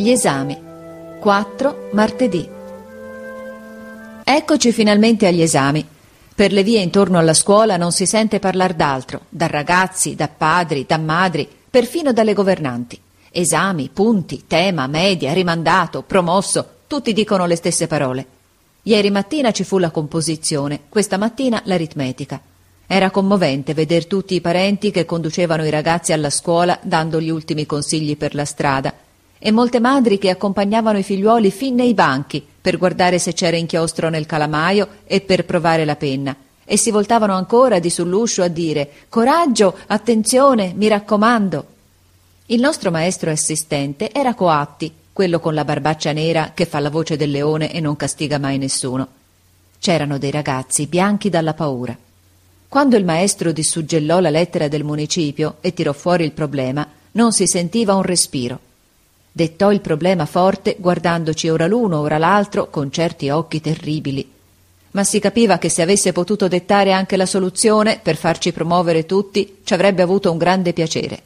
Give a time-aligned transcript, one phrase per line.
[0.00, 0.58] Gli esami.
[1.20, 2.48] 4 martedì.
[4.24, 5.86] Eccoci finalmente agli esami.
[6.34, 10.86] Per le vie intorno alla scuola non si sente parlare d'altro, da ragazzi, da padri,
[10.88, 12.98] da madri, perfino dalle governanti.
[13.30, 18.26] Esami, punti, tema, media, rimandato, promosso, tutti dicono le stesse parole.
[18.84, 22.40] Ieri mattina ci fu la composizione, questa mattina l'aritmetica.
[22.86, 27.66] Era commovente veder tutti i parenti che conducevano i ragazzi alla scuola dando gli ultimi
[27.66, 29.08] consigli per la strada
[29.40, 34.08] e molte madri che accompagnavano i figliuoli fin nei banchi per guardare se c'era inchiostro
[34.08, 36.36] nel calamaio e per provare la penna
[36.70, 41.66] e si voltavano ancora di sull'uscio a dire Coraggio, attenzione, mi raccomando.
[42.46, 47.16] Il nostro maestro assistente era Coatti, quello con la barbaccia nera che fa la voce
[47.16, 49.08] del leone e non castiga mai nessuno.
[49.80, 51.96] C'erano dei ragazzi bianchi dalla paura.
[52.68, 57.48] Quando il maestro dissuggellò la lettera del municipio e tirò fuori il problema, non si
[57.48, 58.60] sentiva un respiro.
[59.32, 64.28] Dettò il problema forte, guardandoci ora l'uno, ora l'altro, con certi occhi terribili.
[64.92, 69.58] Ma si capiva che se avesse potuto dettare anche la soluzione per farci promuovere tutti,
[69.62, 71.22] ci avrebbe avuto un grande piacere.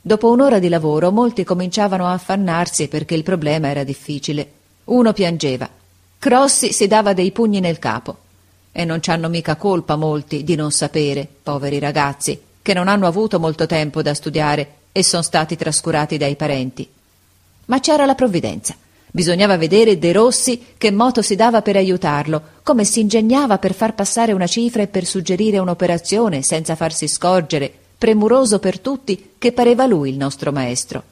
[0.00, 4.50] Dopo un'ora di lavoro molti cominciavano a affannarsi perché il problema era difficile.
[4.84, 5.70] Uno piangeva.
[6.18, 8.16] Crossi si dava dei pugni nel capo.
[8.72, 13.06] E non ci hanno mica colpa molti di non sapere, poveri ragazzi, che non hanno
[13.06, 16.90] avuto molto tempo da studiare e sono stati trascurati dai parenti.
[17.66, 18.74] Ma c'era la provvidenza.
[19.10, 23.94] Bisognava vedere De Rossi che moto si dava per aiutarlo, come si ingegnava per far
[23.94, 29.86] passare una cifra e per suggerire un'operazione senza farsi scorgere, premuroso per tutti, che pareva
[29.86, 31.02] lui il nostro maestro.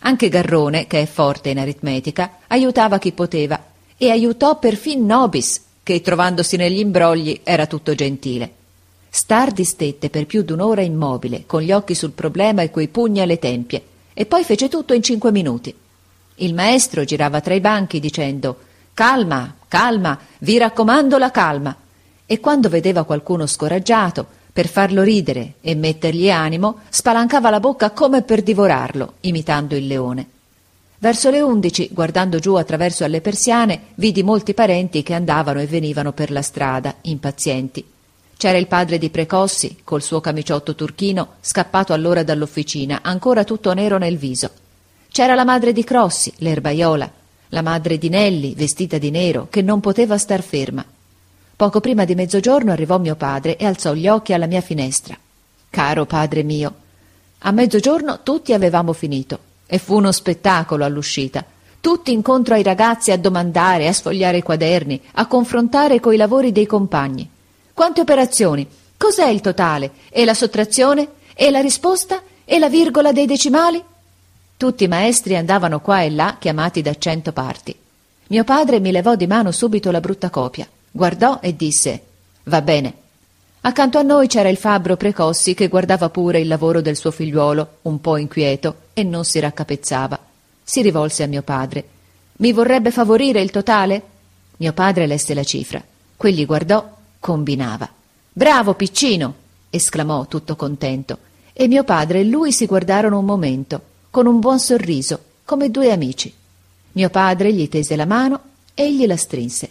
[0.00, 3.62] Anche Garrone, che è forte in aritmetica, aiutava chi poteva
[3.96, 8.52] e aiutò perfin Nobis, che trovandosi negli imbrogli era tutto gentile.
[9.10, 13.40] Stardi stette per più d'un'ora immobile, con gli occhi sul problema e coi pugni alle
[13.40, 13.82] tempie,
[14.14, 15.74] e poi fece tutto in cinque minuti.
[16.42, 18.56] Il maestro girava tra i banchi dicendo
[18.94, 21.76] Calma, calma, vi raccomando la calma.
[22.24, 28.22] E quando vedeva qualcuno scoraggiato, per farlo ridere e mettergli animo, spalancava la bocca come
[28.22, 30.28] per divorarlo, imitando il leone.
[30.98, 36.12] Verso le undici, guardando giù attraverso alle persiane, vidi molti parenti che andavano e venivano
[36.12, 37.84] per la strada, impazienti.
[38.36, 43.98] C'era il padre di Precossi, col suo camiciotto turchino, scappato allora dall'officina, ancora tutto nero
[43.98, 44.50] nel viso.
[45.10, 47.10] C'era la madre di Crossi, l'erbaiola,
[47.48, 50.84] la madre di Nelli, vestita di nero, che non poteva star ferma.
[51.56, 55.18] Poco prima di mezzogiorno arrivò mio padre e alzò gli occhi alla mia finestra.
[55.68, 56.74] Caro padre mio,
[57.40, 61.44] a mezzogiorno tutti avevamo finito e fu uno spettacolo all'uscita.
[61.80, 66.66] Tutti incontro ai ragazzi a domandare, a sfogliare i quaderni, a confrontare coi lavori dei
[66.66, 67.28] compagni.
[67.72, 68.66] Quante operazioni?
[68.96, 69.90] Cos'è il totale?
[70.10, 71.08] E la sottrazione?
[71.34, 72.22] E la risposta?
[72.44, 73.82] E la virgola dei decimali?
[74.60, 77.74] Tutti i maestri andavano qua e là, chiamati da cento parti.
[78.26, 82.02] Mio padre mi levò di mano subito la brutta copia, guardò e disse
[82.42, 82.94] Va bene.
[83.62, 87.78] Accanto a noi c'era il fabbro Precossi che guardava pure il lavoro del suo figliuolo,
[87.82, 90.18] un po' inquieto, e non si raccapezzava.
[90.62, 91.88] Si rivolse a mio padre.
[92.36, 94.02] Mi vorrebbe favorire il totale?
[94.58, 95.82] Mio padre lesse la cifra.
[96.14, 96.86] Quegli guardò,
[97.18, 97.88] combinava.
[98.30, 99.34] Bravo, piccino!
[99.70, 101.16] esclamò tutto contento.
[101.54, 105.92] E mio padre e lui si guardarono un momento con un buon sorriso, come due
[105.92, 106.34] amici.
[106.92, 108.40] Mio padre gli tese la mano,
[108.74, 109.70] egli la strinse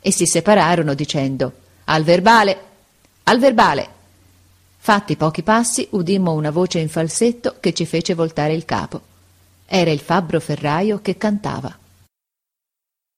[0.00, 1.52] e si separarono dicendo
[1.84, 2.58] Al verbale,
[3.24, 3.88] al verbale.
[4.78, 9.00] Fatti pochi passi, udimmo una voce in falsetto che ci fece voltare il capo.
[9.66, 11.76] Era il fabbro ferraio che cantava.